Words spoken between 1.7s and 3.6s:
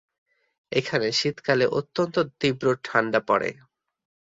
অত্যন্ত তীব্র ঠান্ডা পড়ে।